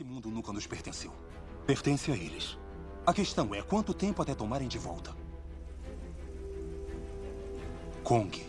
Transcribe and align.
Esse 0.00 0.08
mundo 0.08 0.30
nunca 0.30 0.50
nos 0.50 0.66
pertenceu. 0.66 1.12
Pertence 1.66 2.10
a 2.10 2.14
eles. 2.14 2.58
A 3.04 3.12
questão 3.12 3.54
é 3.54 3.60
quanto 3.60 3.92
tempo 3.92 4.22
até 4.22 4.34
tomarem 4.34 4.66
de 4.66 4.78
volta. 4.78 5.14
Kong 8.02 8.42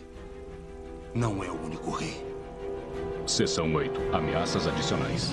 não 1.14 1.44
é 1.44 1.50
o 1.50 1.62
único 1.62 1.90
rei. 1.90 2.24
Seção 3.26 3.74
8. 3.74 4.16
Ameaças 4.16 4.66
adicionais. 4.66 5.30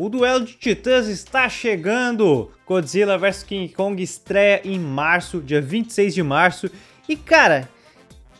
O 0.00 0.08
duelo 0.08 0.46
de 0.46 0.54
titãs 0.54 1.08
está 1.08 1.46
chegando! 1.46 2.50
Godzilla 2.66 3.18
vs 3.18 3.42
King 3.42 3.70
Kong 3.70 4.02
estreia 4.02 4.62
em 4.64 4.78
março, 4.78 5.42
dia 5.42 5.60
26 5.60 6.14
de 6.14 6.22
março. 6.22 6.70
E 7.06 7.14
cara, 7.14 7.68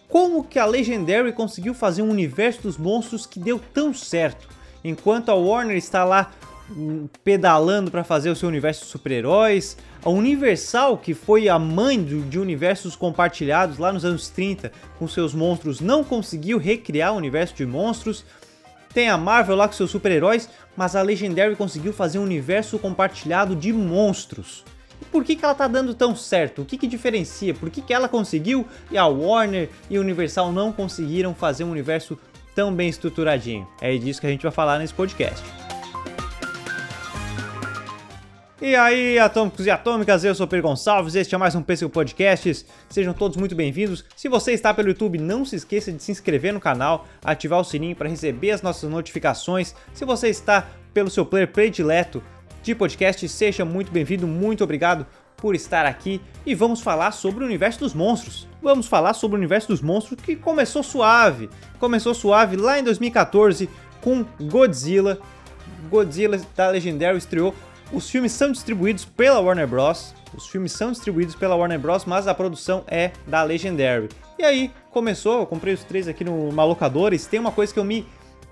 como 0.09 0.43
que 0.43 0.59
a 0.59 0.65
Legendary 0.65 1.35
conseguiu 1.35 1.75
fazer 1.75 2.01
um 2.01 2.09
universo 2.09 2.63
dos 2.63 2.79
monstros 2.79 3.27
que 3.27 3.39
deu 3.39 3.61
tão 3.75 3.93
certo? 3.93 4.49
Enquanto 4.83 5.29
a 5.29 5.35
Warner 5.35 5.77
está 5.77 6.03
lá 6.03 6.31
hum, 6.71 7.07
pedalando 7.23 7.91
para 7.91 8.05
fazer 8.05 8.31
o 8.31 8.37
seu 8.37 8.49
universo 8.49 8.87
de 8.87 8.91
super-heróis, 8.91 9.77
a 10.03 10.09
Universal, 10.09 10.97
que 10.97 11.13
foi 11.13 11.47
a 11.47 11.59
mãe 11.59 12.03
de 12.03 12.39
universos 12.39 12.97
compartilhados 12.97 13.77
lá 13.77 13.93
nos 13.93 14.07
anos 14.07 14.31
30 14.31 14.73
com 14.99 15.07
seus 15.07 15.35
monstros, 15.35 15.79
não 15.79 16.03
conseguiu 16.05 16.57
recriar 16.57 17.13
o 17.13 17.19
universo 17.19 17.55
de 17.55 17.67
monstros. 17.67 18.25
Tem 18.93 19.09
a 19.09 19.17
Marvel 19.17 19.57
lá 19.57 19.69
com 19.69 19.75
seus 19.75 19.91
super-heróis, 19.91 20.49
mas 20.77 20.97
a 20.97 21.03
Legendary 21.03 21.55
conseguiu 21.55 21.93
fazer 21.93 22.19
um 22.19 22.25
universo 22.25 22.79
compartilhado 22.79 23.55
de 23.55 23.73
monstros. 23.73 24.65
E 25.01 25.05
por 25.05 25.25
que, 25.25 25.37
que 25.37 25.45
ela 25.45 25.55
tá 25.55 25.69
dando 25.69 25.95
tão 25.95 26.15
certo? 26.15 26.63
O 26.63 26.65
que, 26.65 26.77
que 26.77 26.87
diferencia? 26.87 27.55
Por 27.55 27.71
que, 27.71 27.81
que 27.81 27.95
ela 27.95 28.09
conseguiu 28.09 28.67
e 28.91 28.99
a 28.99 29.07
Warner 29.07 29.71
e 29.89 29.97
a 29.97 30.01
Universal 30.01 30.53
não 30.53 30.73
conseguiram 30.73 31.35
fazer 31.35 31.65
um 31.65 31.71
universo 31.71 32.19
tão 32.55 32.75
bem 32.75 32.89
estruturadinho? 32.89 33.67
É 33.81 33.97
disso 33.97 34.21
que 34.21 34.27
a 34.27 34.31
gente 34.31 34.43
vai 34.43 34.53
falar 34.53 34.79
nesse 34.79 34.93
podcast. 34.93 35.60
E 38.63 38.77
aí, 38.77 39.19
atômicos 39.19 39.65
e 39.65 39.71
atômicas, 39.71 40.23
eu 40.23 40.35
sou 40.35 40.47
Pedro 40.47 40.69
Gonçalves, 40.69 41.15
este 41.15 41.35
é 41.35 41.39
mais 41.39 41.55
um 41.55 41.63
PSU 41.63 41.89
Podcasts. 41.89 42.67
Sejam 42.91 43.15
todos 43.15 43.39
muito 43.39 43.55
bem-vindos. 43.55 44.05
Se 44.15 44.29
você 44.29 44.53
está 44.53 44.75
pelo 44.75 44.89
YouTube, 44.89 45.17
não 45.17 45.47
se 45.47 45.57
esqueça 45.57 45.91
de 45.91 46.03
se 46.03 46.13
inscrever 46.13 46.53
no 46.53 46.61
canal, 46.61 47.07
ativar 47.25 47.59
o 47.59 47.65
sininho 47.65 47.97
para 47.97 48.11
receber 48.11 48.51
as 48.51 48.61
nossas 48.61 48.91
notificações. 48.91 49.75
Se 49.95 50.05
você 50.05 50.29
está 50.29 50.69
pelo 50.93 51.09
seu 51.09 51.25
player 51.25 51.51
predileto 51.51 52.23
de 52.63 52.75
podcast, 52.75 53.27
seja 53.31 53.65
muito 53.65 53.91
bem-vindo, 53.91 54.27
muito 54.27 54.63
obrigado 54.63 55.07
por 55.39 55.55
estar 55.55 55.87
aqui 55.87 56.21
e 56.45 56.55
vamos 56.55 56.83
falar 56.83 57.13
sobre 57.13 57.43
o 57.43 57.47
universo 57.47 57.81
dos 57.81 57.95
monstros. 57.95 58.47
Vamos 58.61 58.87
falar 58.87 59.15
sobre 59.15 59.37
o 59.37 59.39
universo 59.39 59.69
dos 59.69 59.81
monstros 59.81 60.21
que 60.21 60.37
começou 60.37 60.83
suave. 60.83 61.49
Começou 61.79 62.13
suave 62.13 62.57
lá 62.57 62.79
em 62.79 62.85
2014 62.85 63.71
com 64.03 64.23
Godzilla. 64.39 65.19
Godzilla 65.89 66.39
da 66.55 66.69
Legendary 66.69 67.17
estreou 67.17 67.55
os 67.93 68.09
filmes 68.09 68.33
são 68.33 68.53
distribuídos 68.53 69.05
pela 69.05 69.41
Warner 69.41 69.67
Bros. 69.67 70.15
Os 70.37 70.47
filmes 70.47 70.73
são 70.73 70.93
distribuídos 70.93 71.35
pela 71.35 71.57
Warner 71.57 71.79
Bros, 71.79 72.05
mas 72.05 72.29
a 72.29 72.35
produção 72.35 72.85
é 72.87 73.11
da 73.27 73.43
Legendary. 73.43 74.09
E 74.39 74.45
aí 74.45 74.71
começou, 74.91 75.41
eu 75.41 75.47
comprei 75.47 75.75
os 75.75 75.83
três 75.83 76.07
aqui 76.07 76.23
no 76.25 76.53
Malocadores. 76.53 77.27
Tem 77.27 77.41
uma 77.41 77.53
coisa 77.53 77.73
que 77.73 77.79
eu 77.79 77.85
me 77.85 78.07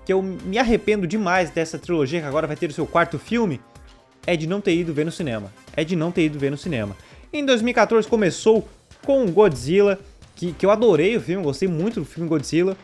que 0.05 0.13
eu 0.13 0.23
me 0.23 0.57
arrependo 0.57 1.05
demais 1.05 1.51
dessa 1.51 1.77
trilogia 1.77 2.19
que 2.19 2.25
agora 2.25 2.47
vai 2.47 2.55
ter 2.55 2.67
o 2.67 2.73
seu 2.73 2.87
quarto 2.87 3.19
filme, 3.19 3.61
é 4.25 4.35
de 4.35 4.47
não 4.47 4.59
ter 4.59 4.73
ido 4.73 4.91
ver 4.91 5.05
no 5.05 5.11
cinema. 5.11 5.53
É 5.75 5.83
de 5.83 5.95
não 5.95 6.11
ter 6.11 6.23
ido 6.25 6.39
ver 6.39 6.49
no 6.49 6.57
cinema. 6.57 6.97
Em 7.31 7.45
2014 7.45 8.07
começou 8.07 8.67
com 9.05 9.27
Godzilla, 9.27 9.99
que, 10.35 10.51
que 10.53 10.65
eu 10.65 10.71
adorei 10.71 11.15
o 11.15 11.21
filme, 11.21 11.43
gostei 11.43 11.67
muito 11.67 11.99
do 11.99 12.05
filme 12.07 12.27
Godzilla. 12.27 12.75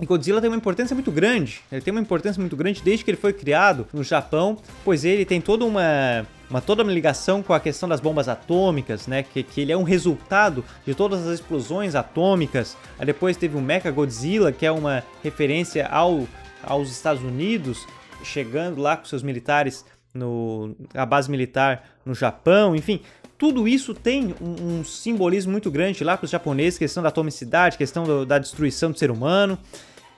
Godzilla 0.00 0.40
tem 0.40 0.48
uma 0.48 0.56
importância 0.56 0.94
muito 0.94 1.12
grande. 1.12 1.60
Ele 1.70 1.80
tem 1.80 1.92
uma 1.92 2.00
importância 2.00 2.40
muito 2.40 2.56
grande 2.56 2.82
desde 2.82 3.04
que 3.04 3.10
ele 3.10 3.18
foi 3.18 3.32
criado 3.32 3.86
no 3.92 4.02
Japão, 4.02 4.58
pois 4.84 5.04
ele 5.04 5.24
tem 5.24 5.40
toda 5.40 5.64
uma 5.64 6.26
uma 6.50 6.60
toda 6.60 6.82
uma 6.82 6.92
ligação 6.92 7.42
com 7.42 7.54
a 7.54 7.60
questão 7.60 7.88
das 7.88 7.98
bombas 7.98 8.28
atômicas, 8.28 9.06
né? 9.06 9.22
Que, 9.22 9.42
que 9.42 9.62
ele 9.62 9.72
é 9.72 9.76
um 9.76 9.82
resultado 9.82 10.62
de 10.84 10.94
todas 10.94 11.26
as 11.26 11.40
explosões 11.40 11.94
atômicas. 11.94 12.76
Aí 12.98 13.06
depois 13.06 13.38
teve 13.38 13.56
o 13.56 13.60
Mecha 13.60 13.90
Godzilla, 13.90 14.52
que 14.52 14.66
é 14.66 14.70
uma 14.70 15.02
referência 15.22 15.86
ao, 15.86 16.28
aos 16.62 16.90
Estados 16.90 17.22
Unidos, 17.22 17.86
chegando 18.22 18.82
lá 18.82 18.98
com 18.98 19.06
seus 19.06 19.22
militares 19.22 19.84
no 20.12 20.76
a 20.94 21.06
base 21.06 21.30
militar 21.30 21.84
no 22.04 22.14
Japão, 22.14 22.76
enfim, 22.76 23.00
tudo 23.42 23.66
isso 23.66 23.92
tem 23.92 24.36
um, 24.40 24.78
um 24.78 24.84
simbolismo 24.84 25.50
muito 25.50 25.68
grande 25.68 26.04
lá 26.04 26.16
para 26.16 26.26
os 26.26 26.30
japoneses, 26.30 26.78
questão 26.78 27.02
da 27.02 27.08
atomicidade, 27.08 27.76
questão 27.76 28.04
do, 28.04 28.24
da 28.24 28.38
destruição 28.38 28.92
do 28.92 28.96
ser 28.96 29.10
humano. 29.10 29.58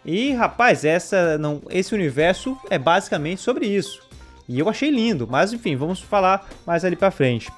E 0.05 0.33
rapaz, 0.33 0.85
essa 0.85 1.39
não, 1.39 1.63
esse 1.71 1.95
universo 1.95 2.55
é 2.69 2.79
basicamente 2.79 3.41
sobre 3.41 3.65
isso. 3.65 4.03
E 4.47 4.59
eu 4.59 4.69
achei 4.69 4.91
lindo, 4.91 5.27
mas 5.27 5.55
enfim, 5.55 5.75
vamos 5.75 6.01
falar 6.01 6.47
mais 6.67 6.85
ali 6.85 6.97
para 6.97 7.11
frente. 7.11 7.51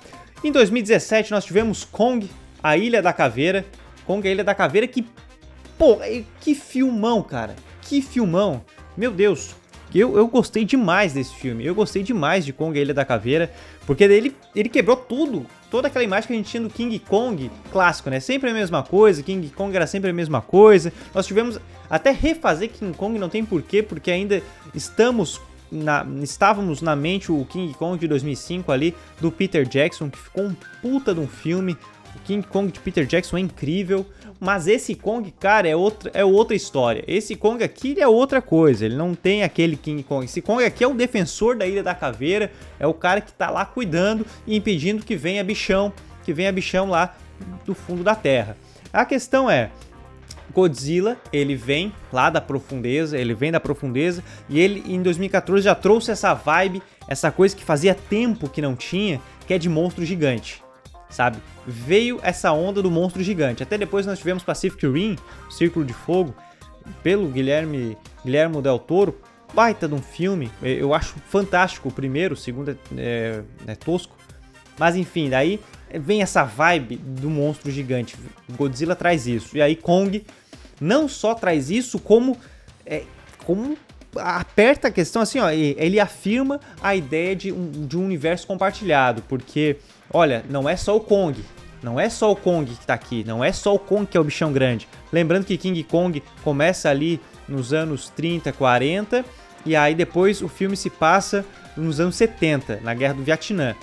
Em 0.45 0.53
2017 0.53 1.33
nós 1.33 1.45
tivemos 1.45 1.85
Kong, 1.85 2.31
a 2.63 2.77
Ilha 2.77 3.03
da 3.03 3.13
Caveira. 3.13 3.65
Kong, 4.07 4.29
a 4.29 4.31
Ilha 4.31 4.45
da 4.45 4.55
Caveira, 4.55 4.87
que 4.87 5.05
pô, 5.77 5.99
que 6.41 6.55
filmão, 6.55 7.25
cara. 7.25 7.57
Que 7.83 8.01
filmão. 8.01 8.65
Meu 8.97 9.11
Deus, 9.11 9.57
eu, 9.95 10.17
eu 10.17 10.27
gostei 10.27 10.65
demais 10.65 11.13
desse 11.13 11.35
filme. 11.35 11.65
Eu 11.65 11.75
gostei 11.75 12.03
demais 12.03 12.45
de 12.45 12.53
Kong, 12.53 12.79
a 12.79 12.83
Ilha 12.83 12.95
da 12.95 13.05
Caveira, 13.05 13.51
porque 13.87 14.05
ele, 14.05 14.35
ele 14.55 14.69
quebrou 14.69 14.97
tudo 14.97 15.47
toda 15.71 15.89
aquela 15.89 16.05
imagem 16.05 16.27
que 16.29 16.33
a 16.33 16.37
gente 16.37 16.51
tinha 16.51 16.63
do 16.63 16.71
King 16.71 16.99
Kong 16.99 17.51
clássico, 17.71 18.11
né? 18.11 18.21
Sempre 18.21 18.51
a 18.51 18.55
mesma 18.55 18.83
coisa, 18.83 19.23
King 19.23 19.49
Kong 19.51 19.75
era 19.75 19.87
sempre 19.87 20.11
a 20.11 20.13
mesma 20.13 20.41
coisa. 20.41 20.93
Nós 21.15 21.27
tivemos 21.27 21.61
até 21.91 22.11
refazer 22.11 22.71
King 22.71 22.97
Kong, 22.97 23.19
não 23.19 23.29
tem 23.29 23.45
porquê, 23.45 23.83
porque 23.83 24.11
ainda 24.11 24.43
estamos 24.75 25.41
na, 25.71 26.07
estávamos 26.23 26.81
na 26.81 26.95
mente 26.95 27.33
o 27.33 27.45
King 27.45 27.75
Kong 27.75 27.99
de 27.99 28.07
2005 28.07 28.71
ali 28.71 28.95
do 29.21 29.31
Peter 29.31 29.67
Jackson, 29.67 30.09
que 30.09 30.19
ficou 30.19 30.45
um 30.45 30.57
puta 30.81 31.15
de 31.15 31.21
um 31.21 31.29
filme. 31.29 31.77
O 32.17 32.19
King 32.25 32.47
Kong 32.47 32.73
de 32.73 32.81
Peter 32.81 33.05
Jackson 33.05 33.37
é 33.37 33.41
incrível, 33.41 34.07
mas 34.41 34.67
esse 34.67 34.95
Kong, 34.95 35.31
cara, 35.39 35.69
é 35.69 35.77
outra, 35.77 36.11
é 36.15 36.25
outra 36.25 36.57
história. 36.57 37.05
Esse 37.07 37.37
Kong 37.37 37.63
aqui 37.63 38.01
é 38.01 38.09
outra 38.09 38.41
coisa, 38.41 38.87
ele 38.87 38.97
não 38.97 39.15
tem 39.15 39.43
aquele 39.43 39.77
King 39.77 40.03
Kong. 40.03 40.25
Esse 40.25 40.41
Kong 40.41 40.65
aqui 40.65 40.83
é 40.83 40.89
o 40.89 40.95
defensor 40.95 41.57
da 41.57 41.67
Ilha 41.67 41.83
da 41.83 41.95
Caveira, 41.95 42.51
é 42.81 42.87
o 42.87 42.95
cara 42.95 43.21
que 43.21 43.33
tá 43.33 43.51
lá 43.51 43.67
cuidando 43.67 44.27
e 44.47 44.57
impedindo 44.57 45.05
que 45.05 45.15
venha 45.15 45.45
bichão, 45.45 45.93
que 46.25 46.33
venha 46.33 46.51
bichão 46.51 46.89
lá 46.89 47.15
do 47.67 47.75
fundo 47.75 48.03
da 48.03 48.15
terra. 48.15 48.57
A 48.91 49.05
questão 49.05 49.51
é, 49.51 49.71
Godzilla, 50.55 51.19
ele 51.31 51.55
vem 51.55 51.93
lá 52.11 52.31
da 52.31 52.41
profundeza, 52.41 53.19
ele 53.19 53.35
vem 53.35 53.53
da 53.53 53.61
profundeza 53.61 54.25
e 54.49 54.59
ele 54.59 54.83
em 54.87 55.03
2014 55.03 55.63
já 55.63 55.75
trouxe 55.75 56.11
essa 56.11 56.33
vibe, 56.33 56.83
essa 57.07 57.31
coisa 57.31 57.55
que 57.55 57.63
fazia 57.63 57.95
tempo 57.95 58.49
que 58.49 58.63
não 58.63 58.75
tinha, 58.75 59.21
que 59.47 59.53
é 59.53 59.59
de 59.59 59.69
monstro 59.69 60.03
gigante 60.03 60.66
sabe? 61.09 61.39
Veio 61.67 62.21
essa 62.23 62.53
onda 62.53 62.83
do 62.83 62.91
monstro 62.91 63.23
gigante. 63.23 63.63
Até 63.63 63.79
depois 63.79 64.07
nós 64.07 64.19
tivemos 64.19 64.43
Pacific 64.43 64.87
Rim, 64.87 65.17
Círculo 65.51 65.85
de 65.85 65.93
Fogo, 65.93 66.35
pelo 67.03 67.29
Guilherme 67.29 67.97
Guilherme 68.25 68.61
Del 68.63 68.79
Toro. 68.79 69.21
Baita 69.55 69.87
de 69.87 69.95
um 69.95 70.03
filme, 70.03 70.51
eu 70.61 70.93
acho 70.93 71.15
fantástico 71.29 71.89
o 71.89 71.93
primeiro, 71.93 72.35
o 72.35 72.37
segundo 72.37 72.73
é, 72.73 72.77
é, 72.97 73.43
é 73.69 73.75
tosco. 73.77 74.15
Mas 74.77 74.97
enfim, 74.97 75.31
daí 75.31 75.61
vem 76.01 76.21
essa 76.21 76.43
vibe 76.43 76.97
do 76.97 77.31
monstro 77.31 77.71
gigante. 77.71 78.17
Godzilla 78.57 78.97
traz 78.97 79.27
isso. 79.27 79.57
E 79.57 79.63
aí 79.63 79.77
Kong 79.77 80.27
não 80.81 81.09
só 81.09 81.35
traz 81.35 81.71
isso, 81.71 81.99
como, 81.99 82.37
é, 82.85 83.05
como 83.45 83.79
aperta 84.17 84.89
a 84.89 84.91
questão 84.91 85.23
assim, 85.23 85.39
ó, 85.39 85.51
ele 85.51 86.01
afirma 86.01 86.61
a 86.83 86.95
ideia 86.95 87.35
de 87.35 87.53
um, 87.53 87.71
de 87.71 87.97
um 87.97 88.05
universo 88.05 88.47
compartilhado, 88.47 89.23
porque 89.29 89.77
olha, 90.13 90.45
não 90.49 90.69
é 90.69 90.77
só 90.77 90.97
o 90.97 91.01
Kong, 91.01 91.43
não 91.83 91.99
é 92.01 92.09
só 92.09 92.33
o 92.33 92.37
Kong 92.37 92.71
que 92.71 92.87
tá 92.87 92.95
aqui, 92.95 93.25
não 93.25 93.45
é 93.45 93.53
só 93.53 93.75
o 93.75 93.79
Kong 93.79 94.07
que 94.07 94.17
é 94.17 94.21
o 94.21 94.25
bichão 94.25 94.53
grande. 94.53 94.89
Lembrando 95.13 95.45
que 95.45 95.57
King 95.57 95.83
Kong 95.85 96.23
começa 96.43 96.91
ali 96.91 97.21
nos 97.49 97.73
anos 97.73 98.09
30, 98.11 98.53
40 98.53 99.25
e 99.65 99.75
aí 99.77 99.95
depois 99.95 100.43
o 100.43 100.49
filme 100.49 100.77
se 100.77 100.91
passa 100.91 101.45
nos 101.77 102.01
anos 102.01 102.17
70, 102.17 102.81
na 102.83 102.95
Guerra 102.95 103.15
do 103.15 103.23
Vietnã. 103.23 103.75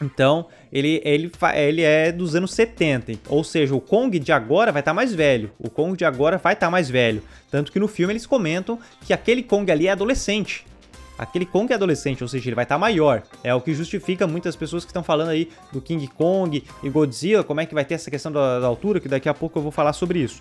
Então, 0.00 0.46
ele, 0.72 1.00
ele, 1.04 1.30
ele 1.54 1.82
é 1.82 2.10
dos 2.10 2.34
anos 2.34 2.52
70. 2.54 3.12
Ou 3.28 3.44
seja, 3.44 3.74
o 3.74 3.80
Kong 3.80 4.18
de 4.18 4.32
agora 4.32 4.72
vai 4.72 4.80
estar 4.80 4.90
tá 4.90 4.94
mais 4.94 5.14
velho. 5.14 5.52
O 5.58 5.70
Kong 5.70 5.96
de 5.96 6.04
agora 6.04 6.38
vai 6.38 6.54
estar 6.54 6.66
tá 6.66 6.70
mais 6.70 6.90
velho. 6.90 7.22
Tanto 7.50 7.70
que 7.70 7.78
no 7.78 7.86
filme 7.86 8.12
eles 8.12 8.26
comentam 8.26 8.78
que 9.02 9.12
aquele 9.12 9.42
Kong 9.42 9.70
ali 9.70 9.86
é 9.86 9.92
adolescente. 9.92 10.64
Aquele 11.22 11.46
Kong 11.46 11.72
é 11.72 11.76
adolescente, 11.76 12.22
ou 12.22 12.28
seja, 12.28 12.48
ele 12.48 12.56
vai 12.56 12.64
estar 12.64 12.74
tá 12.74 12.78
maior. 12.78 13.22
É 13.44 13.54
o 13.54 13.60
que 13.60 13.72
justifica 13.74 14.26
muitas 14.26 14.56
pessoas 14.56 14.84
que 14.84 14.90
estão 14.90 15.02
falando 15.02 15.28
aí 15.28 15.48
do 15.72 15.80
King 15.80 16.06
Kong 16.08 16.62
e 16.82 16.90
Godzilla, 16.90 17.44
como 17.44 17.60
é 17.60 17.66
que 17.66 17.74
vai 17.74 17.84
ter 17.84 17.94
essa 17.94 18.10
questão 18.10 18.32
da, 18.32 18.60
da 18.60 18.66
altura, 18.66 19.00
que 19.00 19.08
daqui 19.08 19.28
a 19.28 19.34
pouco 19.34 19.58
eu 19.58 19.62
vou 19.62 19.72
falar 19.72 19.92
sobre 19.92 20.18
isso. 20.18 20.40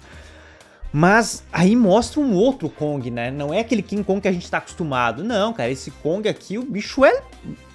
Mas 0.94 1.44
aí 1.54 1.74
mostra 1.74 2.19
um 2.19 2.33
outro 2.33 2.69
Kong, 2.69 3.10
né? 3.10 3.31
Não 3.31 3.54
é 3.54 3.62
aquele 3.62 3.81
King 3.81 4.04
Kong 4.04 4.19
que 4.19 4.28
a 4.28 4.31
gente 4.31 4.50
tá 4.50 4.57
acostumado. 4.57 5.24
Não, 5.24 5.54
cara, 5.54 5.72
esse 5.72 5.89
Kong 5.89 6.28
aqui, 6.28 6.57
o 6.57 6.63
bicho 6.63 7.06
é. 7.06 7.22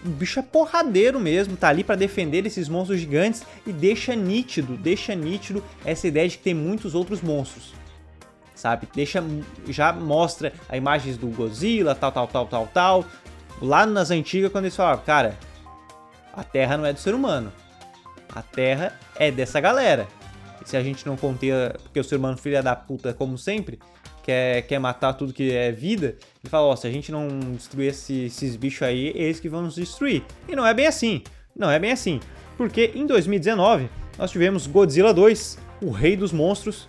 O 0.05 0.09
bicho 0.09 0.39
é 0.39 0.43
porradeiro 0.43 1.19
mesmo, 1.19 1.57
tá 1.57 1.69
ali 1.69 1.83
para 1.83 1.97
defender 1.97 2.45
esses 2.47 2.69
monstros 2.69 3.01
gigantes 3.01 3.43
e 3.67 3.73
deixa 3.73 4.15
nítido, 4.15 4.77
deixa 4.77 5.15
nítido 5.15 5.65
essa 5.85 6.07
ideia 6.07 6.29
de 6.29 6.37
que 6.37 6.45
tem 6.45 6.55
muitos 6.55 6.95
outros 6.95 7.23
monstros. 7.23 7.73
Sabe? 8.57 8.89
Deixa. 8.93 9.23
Já 9.69 9.93
mostra 9.93 10.53
a 10.69 10.77
imagens 10.77 11.17
do 11.17 11.29
Godzilla, 11.29 11.95
tal, 11.95 12.11
tal, 12.11 12.27
tal, 12.27 12.47
tal, 12.47 12.67
tal. 12.67 13.05
Lá 13.63 13.87
nas 13.87 14.11
antigas, 14.11 14.51
quando 14.51 14.65
eles 14.65 14.75
falavam, 14.75 15.05
cara, 15.05 15.39
a 16.33 16.43
Terra 16.43 16.77
não 16.77 16.85
é 16.85 16.93
do 16.93 16.99
ser 16.99 17.15
humano. 17.15 17.53
A 18.35 18.43
Terra 18.43 18.93
é 19.15 19.31
dessa 19.31 19.61
galera 19.61 20.09
se 20.67 20.77
a 20.77 20.83
gente 20.83 21.07
não 21.07 21.17
conter, 21.17 21.79
porque 21.85 22.01
o 22.01 22.05
ser 22.05 22.17
humano 22.17 22.37
filha 22.37 22.61
da 22.61 22.75
puta, 22.75 23.15
como 23.15 23.39
sempre, 23.39 23.79
quer, 24.25 24.63
quer 24.63 24.81
matar 24.81 25.13
tudo 25.15 25.33
que 25.33 25.53
é 25.53 25.71
vida, 25.71 26.17
ele 26.43 26.51
fala, 26.51 26.67
ó, 26.67 26.73
oh, 26.73 26.77
se 26.77 26.89
a 26.89 26.91
gente 26.91 27.13
não 27.13 27.29
destruir 27.53 27.91
esse, 27.91 28.25
esses 28.25 28.57
bichos 28.57 28.83
aí, 28.83 29.13
eles 29.15 29.39
que 29.39 29.49
vão 29.49 29.63
nos 29.63 29.77
destruir. 29.77 30.25
E 30.49 30.57
não 30.57 30.67
é 30.67 30.75
bem 30.75 30.89
assim, 30.89 31.23
não 31.55 31.71
é 31.71 31.79
bem 31.79 31.93
assim. 31.93 32.19
Porque 32.57 32.91
em 32.97 33.07
2019, 33.07 33.89
nós 34.19 34.33
tivemos 34.33 34.67
Godzilla 34.67 35.15
2, 35.15 35.57
o 35.83 35.91
rei 35.93 36.17
dos 36.17 36.33
monstros, 36.33 36.89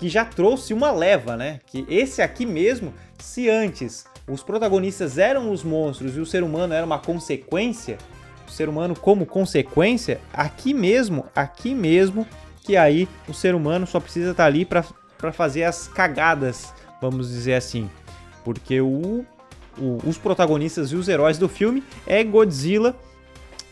que 0.00 0.08
já 0.08 0.24
trouxe 0.24 0.72
uma 0.72 0.90
leva, 0.90 1.36
né? 1.36 1.60
Que 1.66 1.84
esse 1.86 2.22
aqui 2.22 2.46
mesmo, 2.46 2.94
se 3.18 3.50
antes 3.50 4.06
os 4.26 4.42
protagonistas 4.42 5.18
eram 5.18 5.52
os 5.52 5.62
monstros 5.62 6.16
e 6.16 6.20
o 6.20 6.24
ser 6.24 6.42
humano 6.42 6.72
era 6.72 6.86
uma 6.86 6.98
consequência, 6.98 7.98
o 8.48 8.50
ser 8.50 8.66
humano 8.66 8.96
como 8.96 9.26
consequência, 9.26 10.18
aqui 10.32 10.72
mesmo, 10.72 11.26
aqui 11.36 11.74
mesmo 11.74 12.26
que 12.62 12.78
aí 12.78 13.06
o 13.28 13.34
ser 13.34 13.54
humano 13.54 13.86
só 13.86 14.00
precisa 14.00 14.30
estar 14.30 14.44
tá 14.44 14.46
ali 14.46 14.64
para 14.64 15.32
fazer 15.32 15.64
as 15.64 15.86
cagadas, 15.86 16.72
vamos 16.98 17.28
dizer 17.28 17.52
assim. 17.52 17.90
Porque 18.42 18.80
o, 18.80 19.22
o, 19.76 19.98
os 20.06 20.16
protagonistas 20.16 20.92
e 20.92 20.96
os 20.96 21.10
heróis 21.10 21.36
do 21.36 21.46
filme 21.46 21.84
é 22.06 22.24
Godzilla 22.24 22.96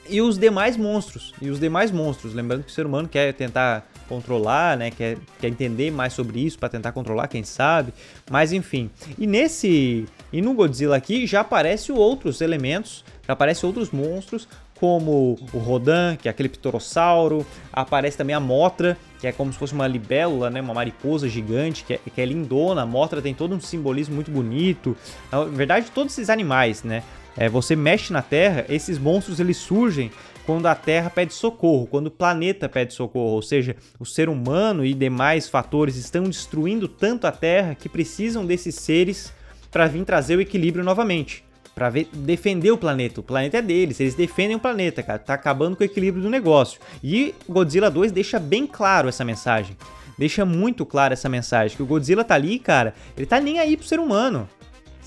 e 0.08 0.20
os 0.20 0.38
demais 0.38 0.76
monstros. 0.76 1.34
E 1.40 1.50
os 1.50 1.60
demais 1.60 1.90
monstros. 1.90 2.34
Lembrando 2.34 2.64
que 2.64 2.70
o 2.70 2.74
ser 2.74 2.86
humano 2.86 3.08
quer 3.08 3.32
tentar 3.34 3.86
controlar, 4.08 4.76
né? 4.76 4.90
Quer, 4.90 5.18
quer 5.40 5.48
entender 5.48 5.90
mais 5.90 6.12
sobre 6.12 6.40
isso 6.40 6.58
para 6.58 6.68
tentar 6.68 6.92
controlar, 6.92 7.28
quem 7.28 7.44
sabe. 7.44 7.92
Mas 8.30 8.52
enfim. 8.52 8.90
E 9.18 9.26
nesse. 9.26 10.06
E 10.32 10.40
no 10.42 10.54
Godzilla 10.54 10.96
aqui 10.96 11.26
já 11.26 11.40
aparecem 11.40 11.94
outros 11.94 12.40
elementos, 12.40 13.04
já 13.26 13.32
aparecem 13.32 13.66
outros 13.66 13.90
monstros, 13.90 14.48
como 14.78 15.38
o 15.52 15.58
Rodan, 15.58 16.16
que 16.16 16.28
é 16.28 16.30
aquele 16.30 16.48
pterossauro, 16.48 17.44
aparece 17.72 18.16
também 18.16 18.34
a 18.34 18.40
Motra, 18.40 18.96
que 19.20 19.26
é 19.26 19.32
como 19.32 19.52
se 19.52 19.58
fosse 19.58 19.72
uma 19.72 19.86
libélula, 19.86 20.50
né, 20.50 20.60
uma 20.60 20.74
mariposa 20.74 21.28
gigante, 21.28 21.84
que 21.84 21.94
é, 21.94 22.00
que 22.14 22.20
é 22.20 22.24
lindona, 22.24 22.82
a 22.82 22.86
Motra 22.86 23.20
tem 23.20 23.34
todo 23.34 23.54
um 23.54 23.60
simbolismo 23.60 24.14
muito 24.14 24.30
bonito, 24.30 24.96
na 25.32 25.44
verdade 25.44 25.90
todos 25.90 26.12
esses 26.12 26.30
animais, 26.30 26.84
né, 26.84 27.02
é, 27.36 27.48
você 27.48 27.76
mexe 27.76 28.12
na 28.12 28.22
Terra, 28.22 28.64
esses 28.68 28.98
monstros 28.98 29.40
eles 29.40 29.56
surgem 29.56 30.10
quando 30.44 30.66
a 30.66 30.74
Terra 30.74 31.10
pede 31.10 31.34
socorro, 31.34 31.86
quando 31.86 32.06
o 32.06 32.10
planeta 32.10 32.68
pede 32.68 32.94
socorro, 32.94 33.34
ou 33.34 33.42
seja, 33.42 33.76
o 34.00 34.06
ser 34.06 34.28
humano 34.28 34.84
e 34.84 34.94
demais 34.94 35.48
fatores 35.48 35.96
estão 35.96 36.24
destruindo 36.24 36.88
tanto 36.88 37.26
a 37.26 37.32
Terra 37.32 37.74
que 37.74 37.88
precisam 37.88 38.46
desses 38.46 38.74
seres 38.74 39.32
para 39.70 39.86
vir 39.86 40.04
trazer 40.04 40.36
o 40.36 40.40
equilíbrio 40.40 40.82
novamente 40.82 41.44
para 41.78 41.90
defender 42.12 42.72
o 42.72 42.76
planeta. 42.76 43.20
O 43.20 43.22
planeta 43.22 43.58
é 43.58 43.62
deles, 43.62 44.00
eles 44.00 44.16
defendem 44.16 44.56
o 44.56 44.58
planeta, 44.58 45.00
cara. 45.00 45.16
Tá 45.16 45.34
acabando 45.34 45.76
com 45.76 45.84
o 45.84 45.86
equilíbrio 45.86 46.24
do 46.24 46.28
negócio. 46.28 46.80
E 47.04 47.32
Godzilla 47.48 47.88
2 47.88 48.10
deixa 48.10 48.40
bem 48.40 48.66
claro 48.66 49.08
essa 49.08 49.24
mensagem. 49.24 49.76
Deixa 50.18 50.44
muito 50.44 50.84
claro 50.84 51.12
essa 51.12 51.28
mensagem 51.28 51.76
que 51.76 51.82
o 51.82 51.86
Godzilla 51.86 52.24
tá 52.24 52.34
ali, 52.34 52.58
cara. 52.58 52.94
Ele 53.16 53.26
tá 53.26 53.38
nem 53.38 53.60
aí 53.60 53.76
pro 53.76 53.86
ser 53.86 54.00
humano. 54.00 54.48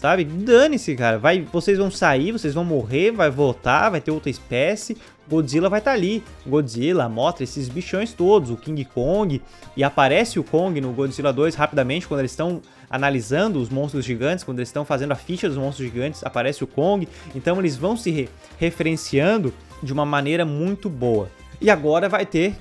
Sabe? 0.02 0.24
Dane-se, 0.24 0.96
cara. 0.96 1.20
Vai, 1.20 1.42
vocês 1.54 1.78
vão 1.78 1.92
sair, 1.92 2.32
vocês 2.32 2.56
vão 2.56 2.66
morrer, 2.66 3.12
vai 3.12 3.30
voltar, 3.30 3.92
vai 3.92 4.02
ter 4.02 4.10
outra 4.10 4.32
espécie. 4.32 4.98
Godzilla 5.30 5.70
vai 5.70 5.78
estar 5.78 5.92
tá 5.92 5.96
ali. 5.96 6.24
Godzilla, 6.44 7.08
Mothra, 7.08 7.44
esses 7.44 7.70
bichões 7.70 8.12
todos, 8.12 8.50
o 8.50 8.58
King 8.58 8.84
Kong. 8.84 9.40
E 9.78 9.84
aparece 9.84 10.40
o 10.40 10.44
Kong 10.44 10.82
no 10.82 10.92
Godzilla 10.92 11.32
2 11.32 11.54
rapidamente 11.54 12.08
quando 12.08 12.22
eles 12.22 12.32
estão 12.32 12.64
analisando 12.90 13.62
os 13.62 13.70
monstros 13.70 14.04
gigantes, 14.04 14.44
quando 14.44 14.58
eles 14.58 14.70
estão 14.70 14.84
fazendo 14.84 15.12
a 15.12 15.16
ficha 15.16 15.48
dos 15.48 15.58
monstros 15.58 15.88
gigantes, 15.88 16.24
aparece 16.24 16.64
o 16.64 16.68
Kong. 16.68 17.08
Então 17.36 17.60
eles 17.60 17.78
vão 17.78 17.96
se 17.96 18.10
re 18.10 18.30
referenciando 18.58 19.54
de 19.84 19.94
uma 19.94 20.04
maneira 20.04 20.44
muito 20.44 20.90
boa. 20.90 21.30
E 21.62 21.70
agora 21.70 22.10
vai 22.10 22.26
ter 22.26 22.56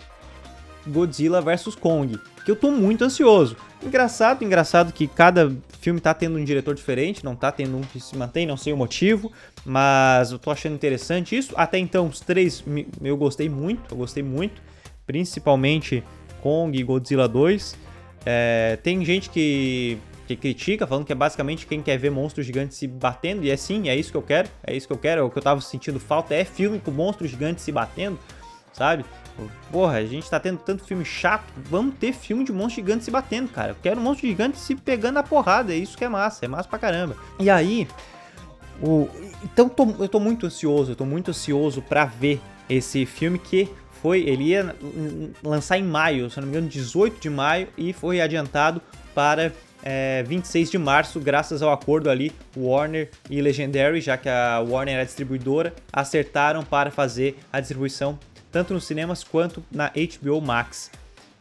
Godzilla 0.86 1.40
vs 1.40 1.74
Kong, 1.74 2.18
que 2.50 2.52
eu 2.52 2.56
tô 2.56 2.70
muito 2.70 3.04
ansioso. 3.04 3.56
Engraçado, 3.82 4.44
engraçado 4.44 4.92
que 4.92 5.06
cada 5.06 5.52
filme 5.80 6.00
tá 6.00 6.12
tendo 6.12 6.36
um 6.36 6.44
diretor 6.44 6.74
diferente, 6.74 7.24
não 7.24 7.36
tá 7.36 7.52
tendo 7.52 7.76
um 7.76 7.80
que 7.80 8.00
se 8.00 8.16
mantém, 8.16 8.44
não 8.44 8.56
sei 8.56 8.72
o 8.72 8.76
motivo, 8.76 9.32
mas 9.64 10.32
eu 10.32 10.38
tô 10.38 10.50
achando 10.50 10.74
interessante 10.74 11.36
isso. 11.36 11.54
Até 11.56 11.78
então, 11.78 12.08
os 12.08 12.20
três 12.20 12.64
eu 13.02 13.16
gostei 13.16 13.48
muito, 13.48 13.94
eu 13.94 13.96
gostei 13.96 14.22
muito, 14.22 14.60
principalmente 15.06 16.02
Kong 16.42 16.76
e 16.76 16.82
Godzilla 16.82 17.28
2. 17.28 17.76
É, 18.26 18.78
tem 18.82 19.02
gente 19.04 19.30
que, 19.30 19.96
que 20.26 20.36
critica, 20.36 20.86
falando 20.86 21.06
que 21.06 21.12
é 21.12 21.14
basicamente 21.16 21.66
quem 21.66 21.80
quer 21.80 21.98
ver 21.98 22.10
monstros 22.10 22.44
gigantes 22.44 22.76
se 22.76 22.86
batendo, 22.86 23.44
e 23.44 23.50
é 23.50 23.56
sim, 23.56 23.88
é 23.88 23.96
isso 23.96 24.10
que 24.10 24.16
eu 24.16 24.22
quero, 24.22 24.48
é 24.66 24.76
isso 24.76 24.86
que 24.86 24.92
eu 24.92 24.98
quero, 24.98 25.20
é 25.20 25.24
o 25.24 25.30
que 25.30 25.38
eu 25.38 25.42
tava 25.42 25.60
sentindo 25.60 26.00
falta, 26.00 26.34
é 26.34 26.44
filme 26.44 26.80
com 26.80 26.90
monstros 26.90 27.30
gigantes 27.30 27.64
se 27.64 27.72
batendo, 27.72 28.18
sabe? 28.72 29.04
Porra, 29.70 29.98
a 29.98 30.04
gente 30.04 30.28
tá 30.28 30.40
tendo 30.40 30.58
tanto 30.58 30.84
filme 30.84 31.04
chato, 31.04 31.44
vamos 31.56 31.94
ter 31.96 32.12
filme 32.12 32.44
de 32.44 32.52
monstros 32.52 32.74
gigantes 32.74 33.04
se 33.04 33.10
batendo, 33.10 33.48
cara. 33.48 33.72
Eu 33.72 33.76
quero 33.82 34.00
um 34.00 34.02
monstro 34.02 34.26
gigante 34.26 34.58
se 34.58 34.74
pegando 34.74 35.18
a 35.18 35.22
porrada, 35.22 35.72
é 35.72 35.76
isso 35.76 35.96
que 35.96 36.04
é 36.04 36.08
massa, 36.08 36.44
é 36.44 36.48
massa 36.48 36.68
pra 36.68 36.78
caramba. 36.78 37.16
E 37.38 37.48
aí, 37.48 37.86
o... 38.82 39.08
então 39.44 39.68
tô, 39.68 39.88
eu 39.98 40.08
tô 40.08 40.20
muito 40.20 40.46
ansioso, 40.46 40.92
eu 40.92 40.96
tô 40.96 41.04
muito 41.04 41.30
ansioso 41.30 41.82
para 41.82 42.04
ver 42.04 42.40
esse 42.68 43.04
filme 43.06 43.38
que 43.38 43.68
foi, 44.02 44.20
ele 44.20 44.44
ia 44.44 44.74
lançar 45.42 45.78
em 45.78 45.82
maio, 45.82 46.30
se 46.30 46.40
não 46.40 46.46
me 46.46 46.52
engano, 46.52 46.68
18 46.68 47.20
de 47.20 47.28
maio, 47.28 47.68
e 47.76 47.92
foi 47.92 48.20
adiantado 48.20 48.80
para 49.14 49.52
é, 49.82 50.22
26 50.26 50.70
de 50.70 50.78
março, 50.78 51.20
graças 51.20 51.62
ao 51.62 51.72
acordo 51.72 52.10
ali, 52.10 52.32
Warner 52.56 53.10
e 53.28 53.40
Legendary, 53.40 54.00
já 54.00 54.16
que 54.16 54.28
a 54.28 54.60
Warner 54.60 54.94
era 54.94 55.02
a 55.02 55.06
distribuidora, 55.06 55.74
acertaram 55.92 56.62
para 56.62 56.90
fazer 56.90 57.38
a 57.52 57.60
distribuição 57.60 58.18
tanto 58.50 58.74
nos 58.74 58.84
cinemas 58.84 59.24
quanto 59.24 59.62
na 59.70 59.90
HBO 59.90 60.40
Max, 60.40 60.90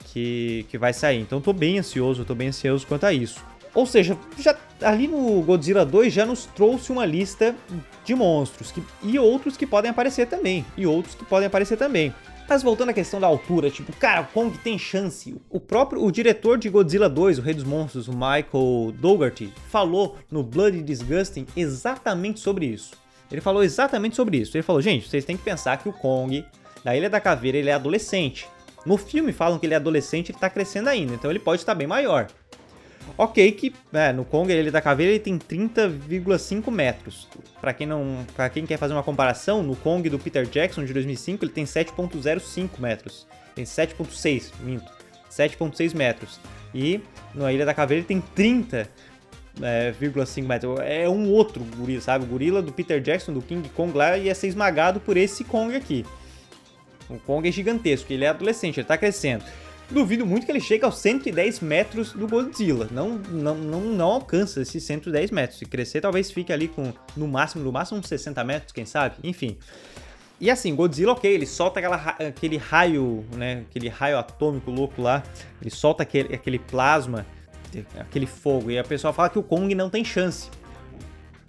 que, 0.05 0.65
que 0.69 0.77
vai 0.77 0.93
sair. 0.93 1.19
Então 1.19 1.41
tô 1.41 1.53
bem 1.53 1.79
ansioso, 1.79 2.25
tô 2.25 2.35
bem 2.35 2.49
ansioso 2.49 2.85
quanto 2.87 3.05
a 3.05 3.13
isso. 3.13 3.43
Ou 3.73 3.85
seja, 3.85 4.17
já 4.37 4.57
ali 4.81 5.07
no 5.07 5.41
Godzilla 5.41 5.85
2 5.85 6.11
já 6.11 6.25
nos 6.25 6.45
trouxe 6.45 6.91
uma 6.91 7.05
lista 7.05 7.55
de 8.03 8.15
monstros 8.15 8.71
que, 8.71 8.81
e 9.03 9.19
outros 9.19 9.55
que 9.55 9.67
podem 9.67 9.91
aparecer 9.91 10.27
também, 10.27 10.65
e 10.75 10.87
outros 10.87 11.13
que 11.13 11.23
podem 11.23 11.47
aparecer 11.47 11.77
também. 11.77 12.13
Mas 12.47 12.63
voltando 12.63 12.89
à 12.89 12.93
questão 12.93 13.19
da 13.19 13.27
altura, 13.27 13.69
tipo, 13.69 13.93
cara, 13.93 14.23
Kong 14.23 14.57
tem 14.57 14.75
chance. 14.75 15.35
O 15.51 15.59
próprio 15.59 16.03
o 16.03 16.11
diretor 16.11 16.57
de 16.57 16.67
Godzilla 16.67 17.07
2, 17.07 17.37
o 17.37 17.41
Rei 17.43 17.53
dos 17.53 17.63
Monstros, 17.63 18.07
o 18.07 18.11
Michael 18.11 18.91
Dougherty, 18.97 19.53
falou 19.69 20.17
no 20.31 20.41
Blood 20.41 20.81
Disgusting 20.81 21.45
exatamente 21.55 22.39
sobre 22.39 22.65
isso. 22.65 22.93
Ele 23.31 23.39
falou 23.39 23.63
exatamente 23.63 24.15
sobre 24.15 24.37
isso. 24.37 24.57
Ele 24.57 24.63
falou, 24.63 24.81
gente, 24.81 25.07
vocês 25.07 25.23
têm 25.23 25.37
que 25.37 25.43
pensar 25.43 25.77
que 25.77 25.87
o 25.87 25.93
Kong 25.93 26.43
da 26.83 26.95
Ilha 26.95 27.09
da 27.09 27.19
Caveira 27.19 27.57
ele 27.57 27.69
é 27.69 27.73
adolescente. 27.73 28.47
No 28.85 28.97
filme 28.97 29.31
falam 29.33 29.59
que 29.59 29.65
ele 29.65 29.73
é 29.73 29.77
adolescente 29.77 30.29
e 30.29 30.31
está 30.31 30.49
crescendo 30.49 30.89
ainda, 30.89 31.13
então 31.13 31.29
ele 31.29 31.39
pode 31.39 31.61
estar 31.61 31.75
bem 31.75 31.87
maior. 31.87 32.27
Ok 33.17 33.51
que 33.53 33.73
é, 33.91 34.13
no 34.13 34.23
Kong 34.23 34.51
ele 34.51 34.71
da 34.71 34.81
Caveira 34.81 35.11
ele 35.11 35.19
tem 35.19 35.37
30,5 35.37 36.71
metros. 36.71 37.27
Para 37.59 37.73
quem 37.73 37.87
não, 37.87 38.25
para 38.35 38.49
quem 38.49 38.65
quer 38.65 38.77
fazer 38.77 38.93
uma 38.93 39.03
comparação, 39.03 39.63
no 39.63 39.75
Kong 39.75 40.07
do 40.09 40.19
Peter 40.19 40.45
Jackson 40.45 40.85
de 40.85 40.93
2005 40.93 41.43
ele 41.43 41.51
tem 41.51 41.65
7.05 41.65 42.69
metros. 42.79 43.27
Tem 43.55 43.65
7.6, 43.65 44.51
minto. 44.61 44.91
7.6 45.29 45.95
metros. 45.95 46.39
E 46.73 47.01
na 47.33 47.51
Ilha 47.51 47.65
da 47.65 47.73
Caveira 47.73 47.99
ele 47.99 48.07
tem 48.07 48.23
30,5 48.35 48.87
é, 49.61 50.41
metros. 50.41 50.79
É 50.79 51.09
um 51.09 51.29
outro 51.29 51.63
gorila, 51.75 52.01
sabe? 52.01 52.25
O 52.25 52.27
gorila 52.27 52.61
do 52.61 52.71
Peter 52.71 53.01
Jackson, 53.01 53.33
do 53.33 53.41
King 53.41 53.67
Kong 53.69 53.97
lá, 53.97 54.17
ia 54.17 54.33
ser 54.33 54.47
esmagado 54.47 54.99
por 54.99 55.17
esse 55.17 55.43
Kong 55.43 55.75
aqui. 55.75 56.05
O 57.09 57.17
Kong 57.19 57.47
é 57.47 57.51
gigantesco, 57.51 58.11
ele 58.13 58.25
é 58.25 58.27
adolescente, 58.27 58.79
ele 58.79 58.87
tá 58.87 58.97
crescendo. 58.97 59.43
Duvido 59.89 60.23
muito 60.23 60.45
que 60.45 60.51
ele 60.51 60.61
chegue 60.61 60.85
aos 60.85 60.99
110 60.99 61.61
metros 61.61 62.13
do 62.13 62.27
Godzilla. 62.27 62.87
Não, 62.91 63.17
não, 63.17 63.55
não, 63.55 63.81
não 63.81 64.05
alcança 64.05 64.61
esses 64.61 64.83
110 64.83 65.31
metros. 65.31 65.57
Se 65.57 65.65
crescer, 65.65 65.99
talvez 65.99 66.29
fique 66.29 66.53
ali 66.53 66.67
com, 66.67 66.93
no 67.17 67.27
máximo, 67.27 67.63
no 67.63 67.71
máximo 67.71 67.99
uns 67.99 68.07
60 68.07 68.43
metros, 68.43 68.71
quem 68.71 68.85
sabe? 68.85 69.15
Enfim. 69.23 69.57
E 70.39 70.49
assim, 70.51 70.75
Godzilla, 70.75 71.13
ok, 71.13 71.29
ele 71.29 71.47
solta 71.47 71.79
aquela, 71.79 71.95
aquele 71.95 72.55
raio, 72.57 73.25
né? 73.35 73.65
Aquele 73.67 73.89
raio 73.89 74.19
atômico 74.19 74.69
louco 74.69 75.01
lá. 75.01 75.23
Ele 75.59 75.71
solta 75.71 76.03
aquele, 76.03 76.35
aquele 76.35 76.59
plasma, 76.59 77.25
aquele 77.99 78.27
fogo. 78.27 78.69
E 78.69 78.77
a 78.77 78.83
pessoa 78.83 79.11
fala 79.11 79.29
que 79.29 79.39
o 79.39 79.43
Kong 79.43 79.73
não 79.73 79.89
tem 79.89 80.05
chance. 80.05 80.49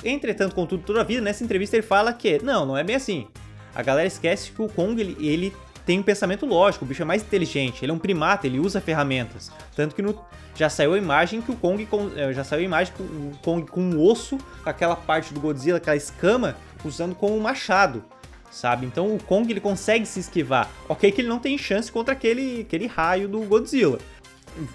entretanto, 0.03 0.55
contudo, 0.55 0.83
toda 0.83 1.03
a 1.03 1.05
vida, 1.05 1.21
nessa 1.21 1.45
entrevista 1.45 1.77
ele 1.77 1.83
fala 1.83 2.11
que 2.15 2.43
não, 2.43 2.65
não 2.65 2.77
é 2.77 2.83
bem 2.83 2.97
assim. 2.97 3.29
A 3.75 3.83
galera 3.83 4.07
esquece 4.07 4.51
que 4.51 4.63
o 4.63 4.69
Kong, 4.69 5.01
ele, 5.01 5.17
ele 5.27 5.57
tem 5.87 5.99
um 5.99 6.03
pensamento 6.03 6.47
lógico, 6.47 6.85
o 6.85 6.89
bicho 6.89 7.03
é 7.03 7.05
mais 7.05 7.23
inteligente, 7.23 7.85
ele 7.85 7.91
é 7.91 7.95
um 7.95 7.99
primata, 7.99 8.47
ele 8.47 8.59
usa 8.59 8.81
ferramentas. 8.81 9.51
Tanto 9.75 9.95
que 9.95 10.03
no, 10.03 10.19
já 10.55 10.69
saiu 10.69 10.95
a 10.95 10.99
imagem 10.99 11.41
que 11.41 11.51
o 11.51 11.57
Kong 11.57 11.89
eh, 12.17 12.33
já 12.33 12.45
saiu 12.45 12.61
a 12.61 12.65
imagem 12.65 12.93
com 12.97 13.03
o 13.03 13.33
Kong 13.43 13.71
com 13.71 13.81
um 13.81 14.01
osso, 14.01 14.39
com 14.63 14.69
aquela 14.69 14.95
parte 14.95 15.33
do 15.33 15.41
Godzilla, 15.41 15.79
aquela 15.79 15.97
escama, 15.97 16.57
usando 16.85 17.15
como 17.15 17.37
um 17.37 17.41
machado, 17.41 18.05
sabe? 18.51 18.87
Então 18.87 19.15
o 19.15 19.23
Kong 19.23 19.51
ele 19.51 19.61
consegue 19.61 20.07
se 20.07 20.21
esquivar. 20.21 20.71
OK 20.89 21.11
que 21.13 21.21
ele 21.21 21.29
não 21.29 21.39
tem 21.39 21.57
chance 21.57 21.91
contra 21.91 22.13
aquele 22.13 22.63
aquele 22.63 22.87
raio 22.87 23.29
do 23.29 23.41
Godzilla. 23.41 23.99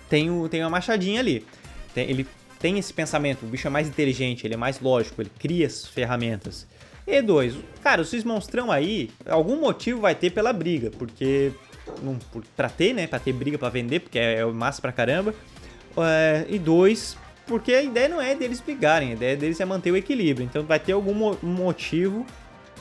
Tem 0.10 0.30
o 0.30 0.50
tem 0.50 0.62
uma 0.62 0.70
machadinha 0.70 1.20
ali. 1.20 1.46
Tem, 1.94 2.10
ele 2.10 2.28
tem 2.60 2.80
esse 2.80 2.92
pensamento, 2.92 3.46
o 3.46 3.48
bicho 3.48 3.68
é 3.68 3.70
mais 3.70 3.88
inteligente, 3.88 4.48
ele 4.48 4.56
é 4.56 4.58
mais 4.58 4.80
lógico, 4.80 5.22
ele 5.22 5.32
cria 5.38 5.68
as 5.68 5.86
ferramentas. 5.86 6.66
E 7.08 7.22
dois, 7.22 7.56
cara, 7.84 8.02
esses 8.02 8.24
monstrão 8.24 8.72
aí, 8.72 9.12
algum 9.28 9.60
motivo 9.60 10.02
vai 10.02 10.16
ter 10.16 10.32
pela 10.32 10.52
briga, 10.52 10.90
porque 10.98 11.52
não, 12.02 12.18
pra 12.56 12.68
ter, 12.68 12.94
né, 12.94 13.06
pra 13.06 13.20
ter 13.20 13.32
briga 13.32 13.58
pra 13.58 13.70
vender, 13.70 14.00
porque 14.00 14.18
é, 14.18 14.40
é 14.40 14.46
massa 14.46 14.82
pra 14.82 14.92
caramba. 14.92 15.34
É, 15.98 16.46
e 16.50 16.58
dois, 16.58 17.16
porque 17.46 17.74
a 17.74 17.82
ideia 17.82 18.10
não 18.10 18.22
é 18.22 18.36
deles 18.36 18.60
brigarem, 18.60 19.12
a 19.12 19.14
ideia 19.14 19.38
deles 19.38 19.60
é 19.60 19.66
manter 19.66 19.92
o 19.92 19.98
equilíbrio. 19.98 20.46
Então 20.46 20.64
vai 20.64 20.80
ter 20.80 20.94
algum 20.94 21.14
mo 21.14 21.38
motivo 21.42 22.26